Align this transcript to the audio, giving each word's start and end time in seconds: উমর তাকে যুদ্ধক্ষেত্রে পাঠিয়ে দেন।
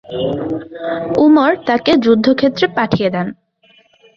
উমর 1.17 1.51
তাকে 1.65 1.91
যুদ্ধক্ষেত্রে 1.97 2.65
পাঠিয়ে 2.77 3.09
দেন। 3.09 3.27